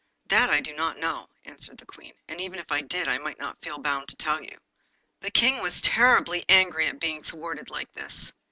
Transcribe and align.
'That 0.25 0.49
I 0.49 0.61
do 0.61 0.73
not 0.73 0.97
know,' 0.97 1.29
answered 1.45 1.77
the 1.77 1.85
Queen; 1.85 2.15
'and 2.27 2.41
even 2.41 2.57
if 2.57 2.71
I 2.71 2.81
did, 2.81 3.07
I 3.07 3.19
might 3.19 3.37
not 3.37 3.61
feel 3.61 3.77
bound 3.77 4.07
to 4.07 4.15
tell 4.15 4.41
you.' 4.41 4.57
The 5.19 5.29
King 5.29 5.61
was 5.61 5.79
terribly 5.79 6.43
angry 6.49 6.87
at 6.87 6.99
being 6.99 7.21
thwarted 7.21 7.69
like 7.69 7.93
this. 7.93 8.33